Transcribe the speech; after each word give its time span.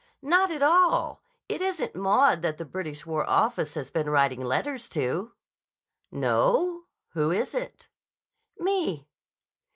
"Not 0.23 0.49
at 0.49 0.63
all! 0.63 1.21
It 1.47 1.61
isn't 1.61 1.93
Maud 1.95 2.41
that 2.41 2.57
the 2.57 2.65
British 2.65 3.05
War 3.05 3.23
Office 3.29 3.75
has 3.75 3.91
been 3.91 4.09
writing 4.09 4.41
letters 4.41 4.89
to." 4.89 5.33
"No? 6.11 6.85
Who 7.11 7.29
is 7.29 7.53
it?" 7.53 7.87
"Me." 8.57 9.07